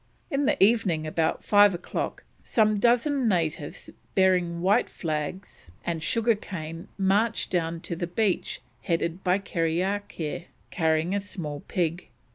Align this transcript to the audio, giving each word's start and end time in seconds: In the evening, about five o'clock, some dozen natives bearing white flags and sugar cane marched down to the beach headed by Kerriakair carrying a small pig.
In 0.31 0.47
the 0.47 0.57
evening, 0.63 1.05
about 1.05 1.43
five 1.43 1.75
o'clock, 1.75 2.23
some 2.43 2.79
dozen 2.79 3.27
natives 3.27 3.91
bearing 4.15 4.59
white 4.61 4.89
flags 4.89 5.69
and 5.85 6.01
sugar 6.01 6.33
cane 6.33 6.87
marched 6.97 7.51
down 7.51 7.81
to 7.81 7.95
the 7.95 8.07
beach 8.07 8.61
headed 8.81 9.23
by 9.23 9.37
Kerriakair 9.37 10.45
carrying 10.71 11.13
a 11.13 11.21
small 11.21 11.59
pig. 11.67 12.07